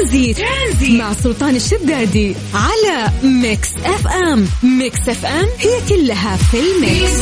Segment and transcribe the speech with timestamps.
[0.00, 1.00] ترانزيت, ترانزيت.
[1.00, 4.46] مع سلطان الشدادي على ميكس اف ام.
[4.62, 7.20] ميكس اف ام هي كلها في الميكس.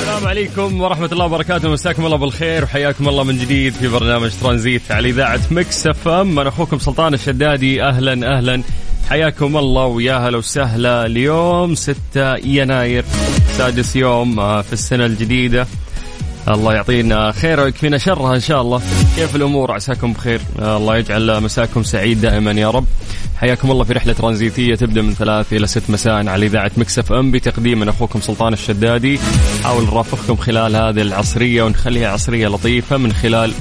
[0.00, 1.68] السلام عليكم ورحمة الله وبركاته.
[1.68, 6.38] مساكم الله بالخير وحياكم الله من جديد في برنامج ترانزيت على إذاعة مكس اف ام.
[6.38, 7.82] أنا أخوكم سلطان الشدادي.
[7.82, 8.62] أهلا أهلا.
[9.10, 11.06] حياكم الله ويا هلا وسهلا.
[11.06, 11.96] اليوم 6
[12.44, 13.04] يناير
[13.58, 15.66] سادس يوم آه، في السنة الجديدة.
[16.48, 18.82] الله يعطينا خير ويكفينا شرها إن شاء الله.
[19.16, 20.40] كيف الأمور؟ عساكم بخير.
[20.58, 22.84] الله يجعل مساكم سعيد دائما يا رب.
[23.36, 27.30] حياكم الله في رحلة ترانزيتية تبدأ من ثلاث إلى ست مساء على إذاعة مكسف إم
[27.30, 29.18] بتقديم من أخوكم سلطان الشدادي.
[29.64, 33.52] حاول نرافقكم خلال هذه العصرية ونخليها عصرية لطيفة من خلال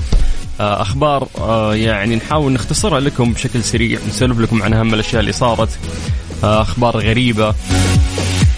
[0.60, 5.32] آه، أخبار آه، يعني نحاول نختصرها لكم بشكل سريع نسولف لكم عن أهم الأشياء اللي
[5.32, 5.70] صارت
[6.44, 7.56] آه، أخبار غريبة.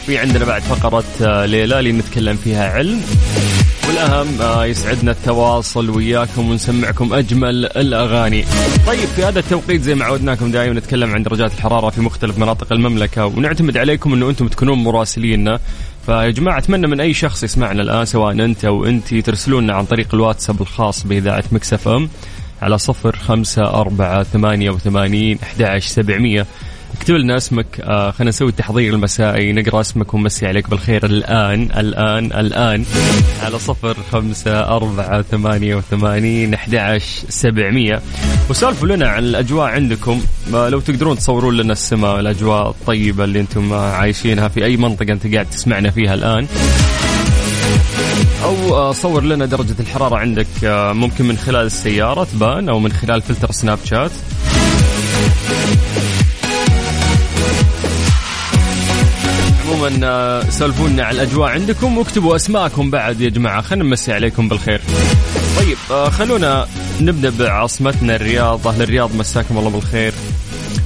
[0.05, 1.03] في عندنا بعد فقرة
[1.45, 3.01] ليلى اللي نتكلم فيها علم.
[3.93, 8.45] والأهم آه، يسعدنا التواصل وياكم ونسمعكم أجمل الأغاني.
[8.87, 12.73] طيب في هذا التوقيت زي ما عودناكم دائما نتكلم عن درجات الحرارة في مختلف مناطق
[12.73, 15.59] المملكة ونعتمد عليكم أنه أنتم تكونون مراسليننا.
[16.05, 20.07] فيا جماعة أتمنى من أي شخص يسمعنا الآن سواء أنت أو أنت ترسلونا عن طريق
[20.13, 22.09] الواتساب الخاص بإذاعة مكسف أم
[22.61, 26.45] على صفر خمسة أربعة ثمانية وثمانين أحد سبعمية.
[26.97, 32.25] اكتب لنا اسمك آه خلينا نسوي التحضير المسائي نقرأ اسمك ونمسي عليك بالخير الآن الآن
[32.25, 32.85] الآن.
[33.41, 38.01] على صفر خمسة أربعة ثمانية وثمانين أحد سبعمية.
[38.49, 40.21] وسولفوا لنا عن الأجواء عندكم.
[40.53, 45.33] آه لو تقدرون تصورون لنا السماء الأجواء الطيبة اللي أنتم عايشينها في أي منطقة أنت
[45.33, 46.47] قاعد تسمعنا فيها الآن.
[48.43, 52.91] أو آه، صور لنا درجة الحرارة عندك آه، ممكن من خلال السيارة تبان أو من
[52.91, 54.11] خلال فلتر سناب شات.
[59.83, 64.81] عموما آه، سولفونا على الأجواء عندكم واكتبوا أسماءكم بعد يا جماعة خلينا نمسي عليكم بالخير.
[65.57, 66.67] طيب آه، خلونا
[67.01, 70.13] نبدأ بعاصمتنا الرياض، أهل الرياض مساكم الله بالخير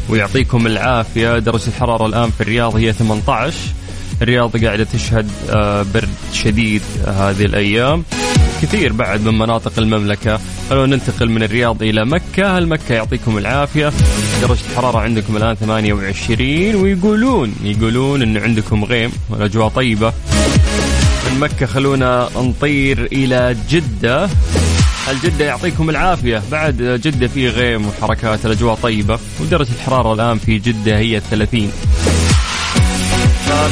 [0.10, 3.56] ويعطيكم العافية، درجة الحرارة الآن في الرياض هي 18
[4.22, 8.04] الرياض قاعدة تشهد آه، برد شديد هذه الأيام.
[8.62, 10.40] كثير بعد من مناطق المملكة.
[10.70, 12.58] خلونا ننتقل من الرياض إلى مكة.
[12.58, 13.92] هل مكة يعطيكم العافية؟
[14.42, 20.14] درجة الحرارة عندكم الآن 28 ويقولون يقولون أنه عندكم غيم والأجواء طيبة.
[21.32, 24.30] من مكة خلونا نطير إلى جدة.
[25.12, 29.20] الجدة يعطيكم العافية؟ بعد جدة في غيم وحركات الأجواء طيبة.
[29.42, 31.72] ودرجة الحرارة الآن في جدة هي 30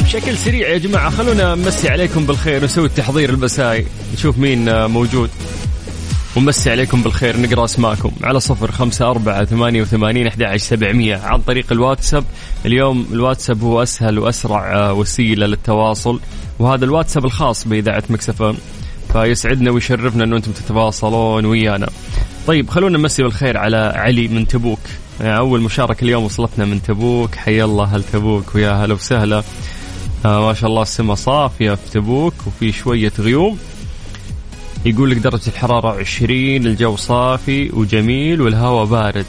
[0.04, 1.10] بشكل سريع يا جماعة.
[1.10, 5.30] خلونا نمسي عليكم بالخير ونسوي التحضير البساي نشوف مين موجود.
[6.36, 8.10] ومسي عليكم بالخير نقرأ أسماءكم.
[8.22, 11.16] على صفر خمسة أربعة ثمانية وثمانين أحد سبعمية.
[11.16, 12.24] عن طريق الواتساب.
[12.66, 16.20] اليوم الواتساب هو أسهل وأسرع آه، وسيلة للتواصل.
[16.58, 18.54] وهذا الواتساب الخاص بإذاعة مكسفة
[19.12, 21.88] فيسعدنا ويشرفنا أنه أنتم تتواصلون ويانا.
[22.46, 24.78] طيب خلونا نمسي بالخير على علي من تبوك.
[25.20, 27.34] يعني أول مشاركة اليوم وصلتنا من تبوك.
[27.34, 29.42] حي الله هل تبوك ويا هلا وسهلا.
[30.24, 33.58] آه ما شاء الله السماء صافية في تبوك وفي شوية غيوم.
[34.84, 39.26] يقول لك درجة الحرارة 20 الجو صافي وجميل والهواء بارد.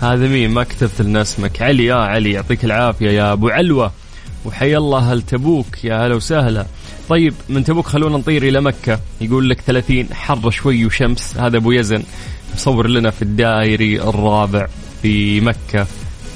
[0.00, 1.62] هذا مين؟ ما كتبت لنا اسمك.
[1.62, 3.92] علي يا علي يعطيك العافية يا أبو علوة.
[4.44, 6.66] وحي الله هل تبوك يا هلا وسهلا.
[7.08, 9.00] طيب من تبوك خلونا نطير إلى مكة.
[9.20, 11.36] يقول لك 30 حر شوي وشمس.
[11.36, 12.02] هذا أبو يزن.
[12.58, 14.66] مصور لنا في الدائري الرابع
[15.02, 15.86] في مكة.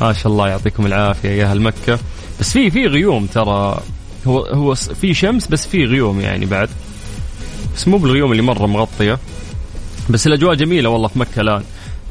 [0.00, 1.99] ما شاء الله يعطيكم العافية يا أهل مكة.
[2.41, 3.83] بس في في غيوم ترى.
[4.27, 6.69] هو هو في شمس بس في غيوم يعني بعد.
[7.77, 9.19] بس مو بالغيوم اللي مرة مغطية.
[10.11, 11.62] بس الأجواء جميلة والله في مكة الآن.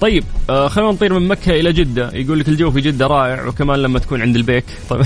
[0.02, 2.10] طيب آه خلينا نطير من مكة إلى جدة.
[2.14, 4.66] يقول لك الجو في جدة رائع وكمان لما تكون عند البيك.
[4.90, 5.06] طيب.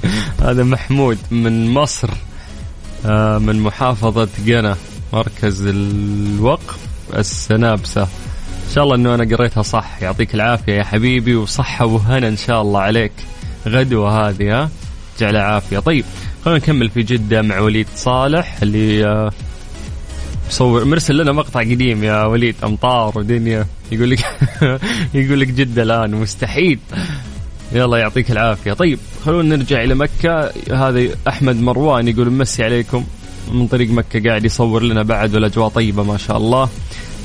[0.46, 2.10] هذا محمود من مصر
[3.06, 4.76] آه من محافظة قنا
[5.12, 6.78] مركز الوقف
[7.16, 8.02] السنابسة.
[8.02, 8.31] ان
[8.74, 10.02] شاء الله إنه أنا قريتها صح.
[10.02, 13.12] يعطيك العافية يا حبيبي وصحه وهنا إن شاء الله عليك.
[13.68, 14.70] غدوة هذه ها؟
[15.20, 16.04] جعل عافيه طيب
[16.44, 19.30] خلينا نكمل في جدة مع وليد صالح اللي آه،
[20.48, 22.54] مصور مرسل لنا مقطع قديم يا وليد.
[22.64, 23.66] أمطار ودنيا.
[23.92, 24.18] يقول لك
[25.14, 26.78] يقول لك جدة الآن مستحيل.
[27.72, 28.72] يلا يعطيك العافية.
[28.72, 30.50] طيب خلونا نرجع إلى مكة.
[30.72, 33.04] هذا أحمد مروان يقول مسي عليكم.
[33.52, 36.68] من طريق مكة قاعد يصور لنا بعد والأجواء طيبة ما شاء الله.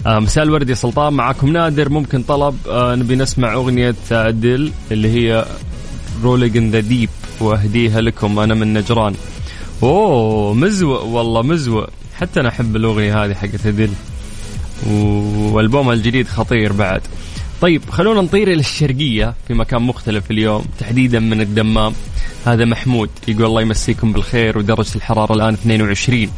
[0.08, 5.46] مساء الورد يا سلطان معاكم نادر ممكن طلب آه نبي نسمع أغنية ديل اللي هي
[6.24, 9.16] Rolling in the Deep وأهديها لكم أنا من نجران.
[9.84, 11.90] أوه مذوق والله مذوق.
[12.16, 13.90] حتى أنا أحب الأغنية هذه حقت اديل
[15.52, 17.02] والبومها الجديد خطير بعد.
[17.62, 21.94] طيب خلونا نطير إلى الشرقية في مكان مختلف اليوم تحديدا من الدمام.
[22.46, 26.30] هذا محمود يقول الله يمسيكم بالخير ودرجة الحرارة الآن 22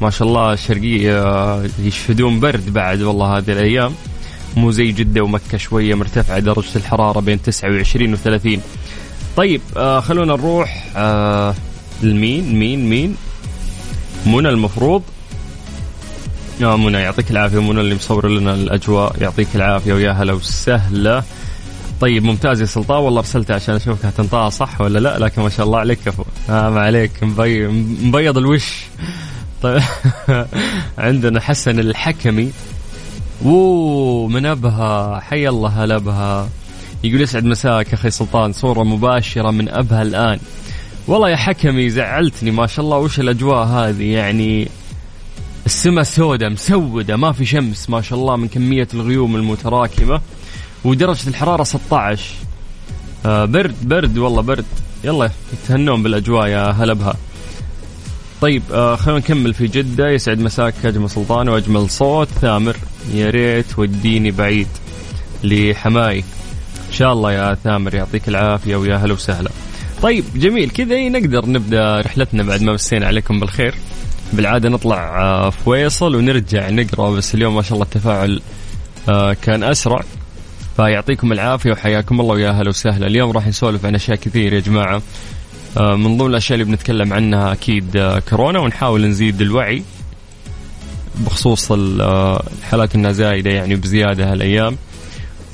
[0.00, 3.92] ما شاء الله الشرقية يشهدون برد بعد والله هذه الأيام.
[4.56, 8.60] مو زي جدة ومكة شوية مرتفعة درجة الحرارة بين 29 و 30
[9.36, 11.54] طيب آه خلونا نروح آه
[12.02, 13.16] لمين؟ مين؟ مين؟
[14.26, 15.02] منى المفروض.
[16.60, 17.62] يا آه منى يعطيك العافية.
[17.62, 21.22] منى اللي مصور لنا الأجواء يعطيك العافية ويا هلا وسهلا.
[22.00, 22.98] طيب ممتاز يا سلطان.
[22.98, 26.24] والله ارسلتها عشان أشوفك هتنطقها صح ولا لا؟ لكن ما شاء الله عليك كفو.
[26.50, 27.10] آه ما عليك.
[27.22, 28.84] مبيض الوش.
[29.64, 29.82] طيب.
[30.98, 32.52] عندنا حسن الحكمي.
[33.44, 35.20] اوه من أبها.
[35.20, 36.48] حي الله هلا بها
[37.04, 38.52] يقول يسعد مساك أخي سلطان.
[38.52, 40.38] صورة مباشرة من أبها الآن.
[41.06, 42.98] والله يا حكمي زعلتني ما شاء الله.
[42.98, 44.68] وش الأجواء هذه؟ يعني
[45.66, 50.20] السماء سوداء مسودة ما في شمس ما شاء الله من كمية الغيوم المتراكمة.
[50.84, 52.34] ودرجة الحرارة 16
[53.26, 54.64] آه برد برد والله برد.
[55.04, 57.16] يلا يتهنون بالأجواء يا هلا بها
[58.40, 60.10] طيب آه خلينا نكمل في جدة.
[60.10, 62.28] يسعد مساك أجمل سلطان وأجمل صوت.
[62.28, 62.76] ثامر
[63.14, 64.68] يا ريت وديني بعيد
[65.44, 66.18] لحماي.
[66.88, 69.50] إن شاء الله يا ثامر يعطيك العافية ويا هلا وسهلا.
[70.02, 70.70] طيب جميل.
[70.70, 73.74] كذا نقدر نبدأ رحلتنا بعد ما مسينا عليكم بالخير.
[74.32, 78.40] بالعادة نطلع آه فويصل ونرجع نقرأ بس اليوم ما شاء الله التفاعل
[79.08, 80.00] آه كان أسرع.
[80.76, 83.06] فيعطيكم العافية وحياكم الله ويا أهلا وسهلا.
[83.06, 85.02] اليوم راح نسولف عن أشياء كثير يا جماعة.
[85.76, 89.82] من ضمن الأشياء اللي بنتكلم عنها أكيد آه، كورونا ونحاول نزيد الوعي
[91.14, 94.76] بخصوص آه، الحالات النزايدة يعني بزيادة هالأيام.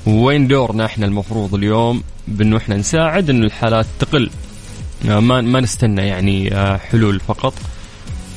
[0.06, 4.30] وين دورنا إحنا المفروض اليوم؟ بأنه إحنا نساعد انه الحالات تقل.
[5.04, 7.54] ما ما نستنى يعني حلول فقط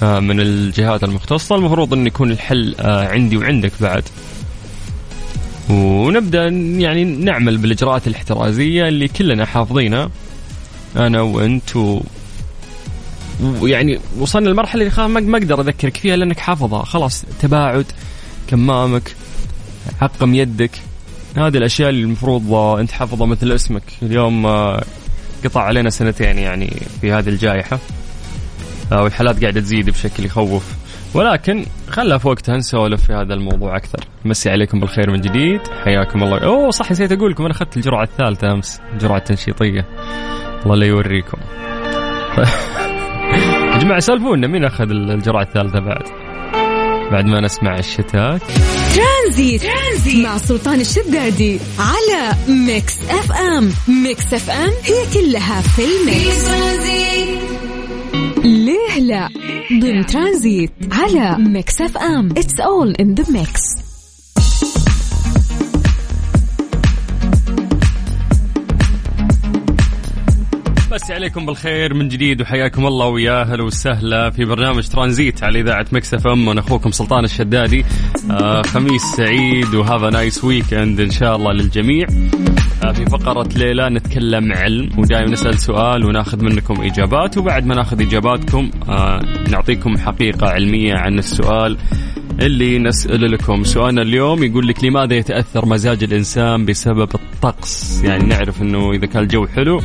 [0.01, 1.55] من الجهات المختصة.
[1.55, 4.03] المفروض أن يكون الحل عندي وعندك بعد.
[5.69, 6.47] ونبدأ
[6.77, 10.09] يعني نعمل بالإجراءات الاحترازية اللي كلنا حافظينها.
[10.97, 12.01] أنا وأنت و...
[13.43, 14.91] ويعني وصلنا لمرحله اللي
[15.27, 16.85] ما أقدر أذكرك فيها لأنك حافظها.
[16.85, 17.85] خلاص تباعد
[18.47, 19.15] كمامك
[20.01, 20.71] عقم يدك.
[21.37, 22.47] هذه الأشياء اللي المفروض
[22.79, 23.83] أنت حافظها مثل اسمك.
[24.01, 24.83] اليوم آه،
[25.45, 27.79] قطع علينا سنتين يعني في هذه الجائحة.
[28.91, 30.63] آه، والحالات قاعدة تزيد بشكل يخوف.
[31.13, 33.99] ولكن خلها في وقتها نسولف في هذا الموضوع أكثر.
[34.25, 35.61] مسي عليكم بالخير من جديد.
[35.83, 36.37] حياكم الله.
[36.37, 39.85] أوه صح نسيت أقول لكم أنا أخذت الجرعة الثالثة أمس الجرعه التنشيطيه
[40.63, 41.37] الله لا يوريكم.
[43.73, 46.03] يا جماعة سالفونا مين أخذ الجرعة الثالثة بعد؟
[47.11, 48.41] بعد ما نسمع الشتات.
[48.95, 49.61] ترانزيت.
[49.61, 53.71] ترانزيت مع سلطان الشدادي على ميكس اف ام.
[54.03, 56.49] ميكس اف ام هي كلها في الميكس.
[58.45, 59.29] ليه لا؟
[59.81, 62.29] ضمن ترانزيت على ميكس اف ام.
[62.31, 63.61] it's all in the mix
[70.93, 75.85] مسي عليكم بالخير من جديد وحياكم الله ويا أهلا وسهلا في برنامج ترانزيت على إذاعة
[75.91, 77.85] مكس اف ام وأنا أخوكم سلطان الشدادي.
[78.31, 82.07] آه خميس سعيد وهذا nice weekend إن شاء الله للجميع.
[82.83, 88.01] آه في فقرة ليلة نتكلم علم ودائما نسأل سؤال وناخذ منكم إجابات وبعد ما ناخذ
[88.01, 89.19] إجاباتكم آه
[89.49, 91.77] نعطيكم حقيقة علمية عن السؤال
[92.41, 93.63] اللي نسأل لكم.
[93.63, 99.23] سؤالنا اليوم يقول لك لماذا يتأثر مزاج الإنسان بسبب الطقس؟ يعني نعرف أنه إذا كان
[99.23, 99.81] الجو حلو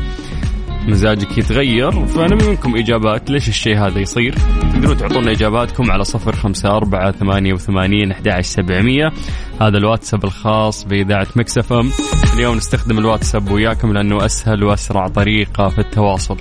[0.89, 4.35] مزاجك يتغير فأنا منكم إجابات ليش الشيء هذا يصير؟
[4.73, 9.13] تقدرون تعطونا إجاباتكم على صفر خمسة أربعة ثمانية وثمانين أحد سبعمية.
[9.61, 11.91] هذا الواتساب الخاص بإذاعة مكسف أم.
[12.35, 16.37] اليوم نستخدم الواتساب وياكم لأنه أسهل وأسرع طريقة في التواصل.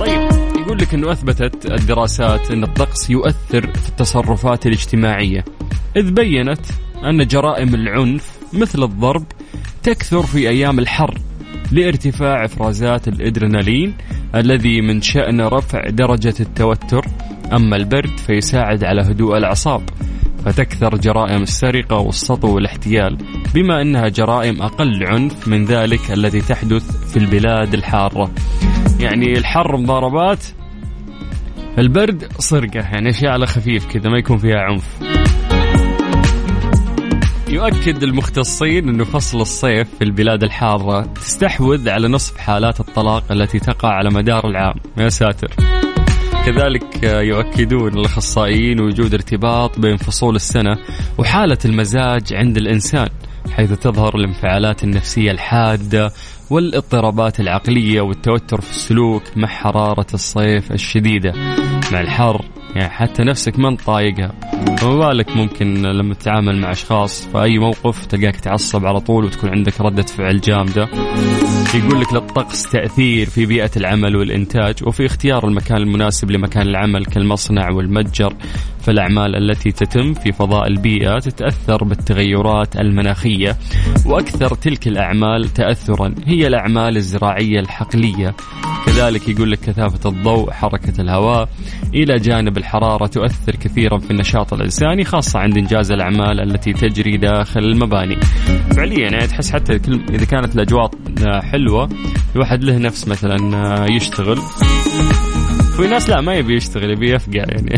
[0.00, 0.20] طيب
[0.56, 5.44] يقول لك أنه أثبتت الدراسات أن الطقس يؤثر في التصرفات الاجتماعية.
[5.96, 6.66] إذ بينت
[7.04, 9.24] أن جرائم العنف مثل الضرب
[9.82, 11.18] تكثر في أيام الحر.
[11.72, 13.94] لارتفاع إفرازات الإدرينالين
[14.34, 17.06] الذي من شأن رفع درجة التوتر.
[17.52, 19.82] أما البرد فيساعد على هدوء الأعصاب
[20.44, 23.18] فتكثر جرائم السرقة والسطو والاحتيال
[23.54, 28.30] بما أنها جرائم أقل عنف من ذلك التي تحدث في البلاد الحارة.
[29.00, 30.44] يعني الحر مضاربات
[31.78, 35.23] البرد سرقة يعني أشياء على خفيف كذا ما يكون فيها عنف.
[37.54, 43.88] يؤكد المختصين أن فصل الصيف في البلاد الحارة تستحوذ على نصف حالات الطلاق التي تقع
[43.88, 44.74] على مدار العام.
[44.98, 45.54] يا ساتر.
[46.46, 50.76] كذلك يؤكدون الأخصائيين وجود ارتباط بين فصول السنة
[51.18, 53.08] وحالة المزاج عند الإنسان
[53.50, 56.10] حيث تظهر الانفعالات النفسية الحادة
[56.50, 61.32] والاضطرابات العقلية والتوتر في السلوك مع حرارة الصيف الشديدة.
[61.92, 62.44] مع الحر
[62.74, 64.32] يعني حتى نفسك ما انت طايقها
[64.78, 69.50] فما بالك ممكن لما تتعامل مع أشخاص في أي موقف تلقاك تعصب على طول وتكون
[69.50, 70.88] عندك ردة فعل جامدة.
[71.74, 77.70] يقول لك للطقس تأثير في بيئة العمل والإنتاج وفي اختيار المكان المناسب لمكان العمل كالمصنع
[77.70, 78.34] والمتجر.
[78.80, 83.56] فالأعمال التي تتم في فضاء البيئة تتأثر بالتغيرات المناخية
[84.06, 88.34] وأكثر تلك الأعمال تأثرا هي الأعمال الزراعية الحقلية.
[88.86, 91.48] كذلك يقول لك كثافة الضوء حركة الهواء
[91.94, 97.60] إلى جانب الحرارة تؤثر كثيرا في النشاط الإنساني خاصة عند إنجاز الأعمال التي تجري داخل
[97.60, 98.16] المباني.
[98.76, 99.80] فعليا يعني تحس حتى
[100.10, 100.90] إذا كانت الأجواء
[101.42, 101.88] حلوة
[102.36, 103.36] الواحد له نفس مثلا
[103.90, 104.36] يشتغل.
[105.76, 107.76] في ناس لا ما يبي يشتغل يبي يفقع يعني.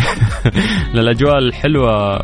[1.00, 2.22] الأجواء الحلوة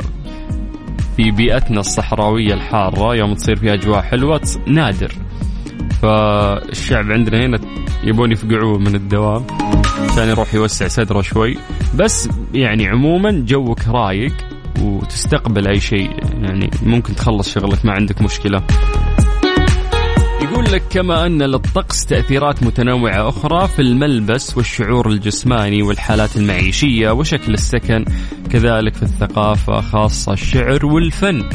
[1.16, 5.12] في بيئتنا الصحراوية الحارة يوم تصير في أجواء حلوة نادر.
[6.02, 7.60] فالشعب عندنا هنا
[8.04, 9.46] يبون يفقعوه من الدوام
[10.10, 11.56] عشان يروح يوسع صدره شوي.
[11.94, 14.32] بس يعني عموما جوك رايق
[14.80, 16.10] وتستقبل أي شيء
[16.42, 18.62] يعني ممكن تخلص شغلك ما عندك مشكلة.
[20.42, 27.54] يقول لك كما أن للطقس تأثيرات متنوعة أخرى في الملبس والشعور الجسماني والحالات المعيشية وشكل
[27.54, 28.04] السكن
[28.50, 31.48] كذلك في الثقافة خاصة الشعر والفن.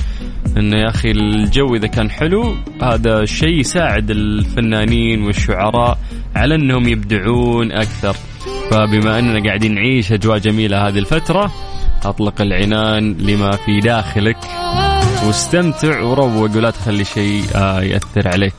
[0.59, 5.97] انه يا أخي الجو إذا كان حلو هذا الشيء يساعد الفنانين والشعراء
[6.35, 8.15] على إنهم يبدعون أكثر.
[8.71, 11.51] فبما أننا قاعدين نعيش أجواء جميلة هذه الفترة
[12.05, 14.37] أطلق العنان لما في داخلك.
[15.25, 18.55] واستمتع وروق ولا تخلي شيء آه، يأثر عليك.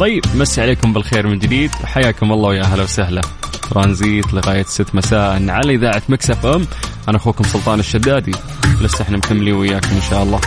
[0.00, 1.70] طيب مسي عليكم بالخير من جديد.
[1.70, 3.20] حياكم الله ويا أهلا وسهلا.
[3.70, 6.66] ترانزيت لغاية 6 مساء على إذاعة مكسف أم.
[7.08, 8.32] أنا أخوكم سلطان الشدادي.
[8.80, 10.40] لسه إحنا مكملين وياكم إن شاء الله.